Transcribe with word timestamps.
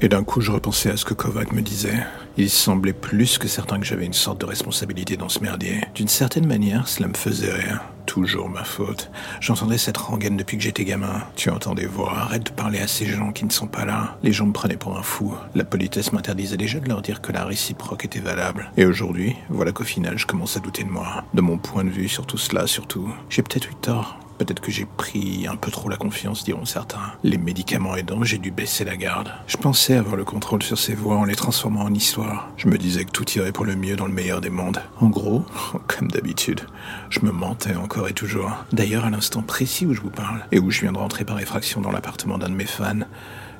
Et 0.00 0.08
d'un 0.08 0.24
coup, 0.24 0.40
je 0.40 0.50
repensais 0.50 0.90
à 0.90 0.96
ce 0.96 1.04
que 1.04 1.14
Kovac 1.14 1.52
me 1.52 1.62
disait. 1.62 1.98
Il 2.36 2.50
semblait 2.50 2.92
plus 2.92 3.38
que 3.38 3.48
certain 3.48 3.78
que 3.78 3.86
j'avais 3.86 4.04
une 4.04 4.12
sorte 4.12 4.40
de 4.40 4.46
responsabilité 4.46 5.16
dans 5.16 5.28
ce 5.28 5.38
merdier. 5.38 5.82
D'une 5.94 6.08
certaine 6.08 6.46
manière, 6.46 6.88
cela 6.88 7.08
me 7.08 7.14
faisait 7.14 7.52
rire. 7.52 7.80
Toujours 8.06 8.50
ma 8.50 8.64
faute. 8.64 9.10
J'entendais 9.40 9.78
cette 9.78 9.96
rengaine 9.96 10.36
depuis 10.36 10.58
que 10.58 10.62
j'étais 10.62 10.84
gamin. 10.84 11.22
Tu 11.36 11.48
entends 11.48 11.74
des 11.74 11.86
voix, 11.86 12.18
arrête 12.18 12.44
de 12.44 12.50
parler 12.50 12.80
à 12.80 12.88
ces 12.88 13.06
gens 13.06 13.32
qui 13.32 13.44
ne 13.44 13.50
sont 13.50 13.66
pas 13.66 13.84
là. 13.84 14.18
Les 14.22 14.32
gens 14.32 14.46
me 14.46 14.52
prenaient 14.52 14.76
pour 14.76 14.98
un 14.98 15.02
fou. 15.02 15.34
La 15.54 15.64
politesse 15.64 16.12
m'interdisait 16.12 16.56
déjà 16.56 16.80
de 16.80 16.88
leur 16.88 17.00
dire 17.00 17.22
que 17.22 17.32
la 17.32 17.44
réciproque 17.44 18.04
était 18.04 18.20
valable. 18.20 18.70
Et 18.76 18.84
aujourd'hui, 18.84 19.36
voilà 19.48 19.72
qu'au 19.72 19.84
final, 19.84 20.18
je 20.18 20.26
commence 20.26 20.56
à 20.56 20.60
douter 20.60 20.84
de 20.84 20.90
moi. 20.90 21.24
De 21.32 21.40
mon 21.40 21.56
point 21.56 21.84
de 21.84 21.90
vue 21.90 22.08
sur 22.08 22.26
tout 22.26 22.38
cela, 22.38 22.66
surtout. 22.66 23.08
J'ai 23.30 23.42
peut-être 23.42 23.70
eu 23.70 23.74
tort. 23.80 24.18
Peut-être 24.38 24.60
que 24.60 24.72
j'ai 24.72 24.84
pris 24.84 25.46
un 25.46 25.56
peu 25.56 25.70
trop 25.70 25.88
la 25.88 25.96
confiance, 25.96 26.44
diront 26.44 26.64
certains. 26.64 27.12
Les 27.22 27.38
médicaments 27.38 27.96
aidant, 27.96 28.24
j'ai 28.24 28.38
dû 28.38 28.50
baisser 28.50 28.84
la 28.84 28.96
garde. 28.96 29.30
Je 29.46 29.56
pensais 29.56 29.94
avoir 29.94 30.16
le 30.16 30.24
contrôle 30.24 30.62
sur 30.62 30.76
ces 30.76 30.94
voix 30.94 31.16
en 31.16 31.24
les 31.24 31.36
transformant 31.36 31.82
en 31.82 31.94
histoire. 31.94 32.48
Je 32.56 32.68
me 32.68 32.76
disais 32.76 33.04
que 33.04 33.12
tout 33.12 33.30
irait 33.32 33.52
pour 33.52 33.64
le 33.64 33.76
mieux 33.76 33.96
dans 33.96 34.06
le 34.06 34.12
meilleur 34.12 34.40
des 34.40 34.50
mondes. 34.50 34.82
En 35.00 35.08
gros, 35.08 35.44
comme 35.86 36.10
d'habitude, 36.10 36.62
je 37.10 37.20
me 37.20 37.30
mentais 37.30 37.76
encore 37.76 38.08
et 38.08 38.12
toujours. 38.12 38.52
D'ailleurs, 38.72 39.04
à 39.04 39.10
l'instant 39.10 39.42
précis 39.42 39.86
où 39.86 39.94
je 39.94 40.00
vous 40.00 40.10
parle, 40.10 40.44
et 40.50 40.58
où 40.58 40.70
je 40.70 40.80
viens 40.80 40.92
de 40.92 40.98
rentrer 40.98 41.24
par 41.24 41.38
effraction 41.38 41.80
dans 41.80 41.92
l'appartement 41.92 42.38
d'un 42.38 42.48
de 42.48 42.54
mes 42.54 42.66
fans, 42.66 43.04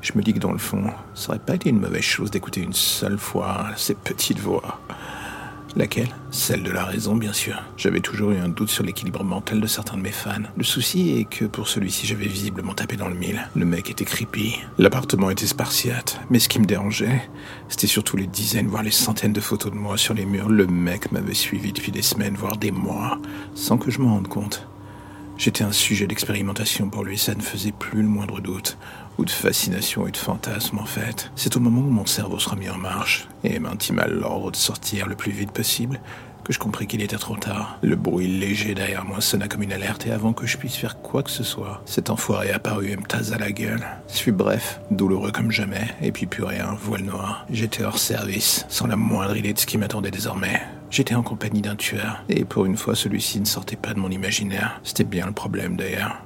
je 0.01 0.13
me 0.17 0.23
dis 0.23 0.35
que 0.35 0.39
dans 0.39 0.53
le 0.53 0.59
fond, 0.59 0.91
ça 1.15 1.31
aurait 1.31 1.39
pas 1.39 1.55
été 1.55 1.71
une 1.71 1.81
mauvaise 1.81 2.03
chose 2.03 2.31
d'écouter 2.31 2.61
une 2.61 2.75
seule 2.75 3.19
fois 3.19 3.69
ces 3.77 3.95
petites 3.95 4.39
voix. 4.39 4.81
Laquelle? 5.77 6.15
Celle 6.31 6.63
de 6.63 6.71
la 6.71 6.85
raison, 6.85 7.17
bien 7.17 7.33
sûr. 7.33 7.61
J'avais 7.77 8.01
toujours 8.01 8.31
eu 8.31 8.39
un 8.39 8.49
doute 8.49 8.71
sur 8.71 8.85
l'équilibre 8.85 9.25
mental 9.25 9.61
de 9.61 9.67
certains 9.67 9.97
de 9.97 10.03
mes 10.03 10.13
fans. 10.13 10.43
Le 10.57 10.63
souci 10.63 11.19
est 11.19 11.25
que 11.25 11.47
pour 11.47 11.67
celui-ci, 11.67 12.07
j'avais 12.07 12.27
visiblement 12.27 12.75
tapé 12.75 12.97
dans 12.97 13.09
le 13.09 13.17
mille. 13.17 13.49
Le 13.57 13.65
mec 13.65 13.91
était 13.91 14.05
creepy. 14.05 14.57
L'appartement 14.79 15.31
était 15.31 15.47
spartiate. 15.47 16.21
Mais 16.31 16.39
ce 16.39 16.49
qui 16.49 16.61
me 16.61 16.65
dérangeait, 16.65 17.29
c'était 17.69 17.89
surtout 17.89 18.17
les 18.17 18.29
dizaines, 18.29 18.69
voire 18.69 18.85
les 18.85 18.93
centaines 18.93 19.33
de 19.33 19.41
photos 19.41 19.73
de 19.73 19.77
moi 19.77 19.97
sur 19.97 20.15
les 20.15 20.27
murs. 20.27 20.49
Le 20.49 20.67
mec 20.67 21.11
m'avait 21.11 21.35
suivi 21.35 21.73
depuis 21.73 21.91
des 21.91 22.03
semaines, 22.03 22.37
voire 22.37 22.57
des 22.57 22.71
mois, 22.71 23.19
sans 23.55 23.77
que 23.77 23.91
je 23.91 23.99
m'en 24.01 24.15
rende 24.15 24.29
compte. 24.29 24.69
J'étais 25.37 25.65
un 25.65 25.73
sujet 25.73 26.07
d'expérimentation 26.07 26.89
pour 26.89 27.05
lui, 27.05 27.19
ça 27.19 27.35
ne 27.35 27.43
faisait 27.43 27.73
plus 27.73 28.03
le 28.03 28.09
moindre 28.09 28.41
doute, 28.41 28.79
ou 29.19 29.25
de 29.25 29.31
fascination 29.31 30.07
et 30.07 30.11
de 30.13 30.17
fantasme 30.17 30.79
en 30.79 30.85
fait. 30.85 31.31
C'est 31.37 31.57
au 31.57 31.61
moment 31.61 31.81
où 31.81 31.91
mon 31.91 32.07
cerveau 32.07 32.39
se 32.39 32.49
remis 32.49 32.71
en 32.71 32.79
marche, 32.79 33.29
et 33.43 33.59
m'intima 33.59 34.07
l'ordre 34.07 34.51
de 34.51 34.57
sortir 34.57 35.07
le 35.07 35.17
plus 35.17 35.33
vite 35.33 35.51
possible, 35.51 36.01
que 36.45 36.53
je 36.53 36.59
compris 36.59 36.87
qu'il 36.87 37.03
était 37.03 37.17
trop 37.17 37.37
tard. 37.37 37.79
Le 37.83 37.97
bruit 37.97 38.29
léger 38.29 38.75
derrière 38.75 39.05
moi 39.05 39.21
sonna 39.21 39.49
comme 39.49 39.63
une 39.63 39.73
alerte, 39.73 40.07
et 40.07 40.13
avant 40.13 40.33
que 40.33 40.47
je 40.47 40.57
puisse 40.57 40.77
faire 40.77 41.01
quoi 41.01 41.23
que 41.23 41.31
ce 41.31 41.43
soit, 41.43 41.83
cet 41.87 42.11
enfoiré 42.11 42.53
apparut 42.53 42.91
et 42.91 42.97
me 42.97 43.03
tasa 43.03 43.37
la 43.39 43.51
gueule. 43.51 43.85
Ce 44.07 44.23
fut 44.23 44.33
bref, 44.33 44.81
douloureux 44.91 45.33
comme 45.33 45.51
jamais, 45.51 45.89
et 46.01 46.13
puis 46.13 46.27
plus 46.27 46.45
rien, 46.45 46.77
voile 46.81 47.03
noire. 47.03 47.45
J'étais 47.51 47.83
hors 47.83 47.99
service, 47.99 48.67
sans 48.69 48.87
la 48.87 48.97
moindre 48.97 49.37
idée 49.37 49.53
de 49.53 49.59
ce 49.59 49.67
qui 49.67 49.79
m'attendait 49.79 50.11
désormais. 50.11 50.63
J'étais 50.95 51.17
en 51.17 51.25
compagnie 51.25 51.61
d'un 51.61 51.75
tueur, 51.75 52.23
et 52.29 52.45
pour 52.45 52.67
une 52.67 52.77
fois 52.77 52.95
celui-ci 52.95 53.41
ne 53.41 53.47
sortait 53.47 53.75
pas 53.75 53.95
de 53.95 53.99
mon 53.99 54.11
imaginaire. 54.11 54.81
C'était 54.85 55.03
bien 55.03 55.27
le 55.27 55.33
problème 55.33 55.77
d'ailleurs. 55.77 56.23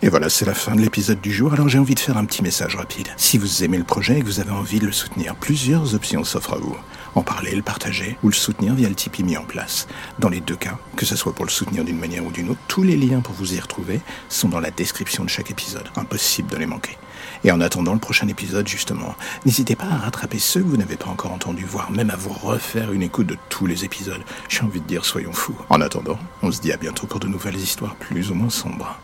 Et 0.00 0.08
voilà, 0.08 0.30
c'est 0.30 0.46
la 0.46 0.54
fin 0.54 0.74
de 0.74 0.80
l'épisode 0.80 1.20
du 1.20 1.30
jour, 1.30 1.52
alors 1.52 1.68
j'ai 1.68 1.78
envie 1.78 1.94
de 1.94 2.00
faire 2.00 2.16
un 2.16 2.24
petit 2.24 2.42
message 2.42 2.76
rapide. 2.76 3.08
Si 3.18 3.36
vous 3.36 3.62
aimez 3.62 3.76
le 3.76 3.84
projet 3.84 4.16
et 4.16 4.20
que 4.22 4.24
vous 4.24 4.40
avez 4.40 4.52
envie 4.52 4.78
de 4.78 4.86
le 4.86 4.92
soutenir, 4.92 5.34
plusieurs 5.36 5.94
options 5.94 6.24
s'offrent 6.24 6.54
à 6.54 6.60
vous. 6.60 6.78
En 7.16 7.22
parler, 7.22 7.54
le 7.54 7.62
partager 7.62 8.18
ou 8.22 8.28
le 8.28 8.34
soutenir 8.34 8.74
via 8.74 8.90
le 8.90 8.94
Tipeee 8.94 9.24
mis 9.24 9.38
en 9.38 9.44
place. 9.44 9.88
Dans 10.18 10.28
les 10.28 10.40
deux 10.40 10.54
cas, 10.54 10.78
que 10.96 11.06
ce 11.06 11.16
soit 11.16 11.34
pour 11.34 11.46
le 11.46 11.50
soutenir 11.50 11.82
d'une 11.82 11.98
manière 11.98 12.24
ou 12.26 12.30
d'une 12.30 12.50
autre, 12.50 12.60
tous 12.68 12.82
les 12.82 12.94
liens 12.94 13.20
pour 13.20 13.34
vous 13.34 13.54
y 13.54 13.58
retrouver 13.58 14.02
sont 14.28 14.50
dans 14.50 14.60
la 14.60 14.70
description 14.70 15.24
de 15.24 15.30
chaque 15.30 15.50
épisode. 15.50 15.88
Impossible 15.96 16.50
de 16.50 16.58
les 16.58 16.66
manquer. 16.66 16.98
Et 17.42 17.50
en 17.50 17.62
attendant 17.62 17.94
le 17.94 18.00
prochain 18.00 18.28
épisode, 18.28 18.68
justement, 18.68 19.14
n'hésitez 19.46 19.76
pas 19.76 19.86
à 19.86 19.96
rattraper 19.96 20.38
ceux 20.38 20.60
que 20.60 20.68
vous 20.68 20.76
n'avez 20.76 20.96
pas 20.96 21.08
encore 21.08 21.32
entendus, 21.32 21.64
voire 21.64 21.90
même 21.90 22.10
à 22.10 22.16
vous 22.16 22.34
refaire 22.34 22.92
une 22.92 23.02
écoute 23.02 23.28
de 23.28 23.38
tous 23.48 23.64
les 23.64 23.86
épisodes. 23.86 24.22
J'ai 24.50 24.60
envie 24.60 24.82
de 24.82 24.86
dire, 24.86 25.06
soyons 25.06 25.32
fous. 25.32 25.56
En 25.70 25.80
attendant, 25.80 26.18
on 26.42 26.52
se 26.52 26.60
dit 26.60 26.72
à 26.72 26.76
bientôt 26.76 27.06
pour 27.06 27.20
de 27.20 27.28
nouvelles 27.28 27.56
histoires 27.56 27.96
plus 27.96 28.30
ou 28.30 28.34
moins 28.34 28.50
sombres. 28.50 28.98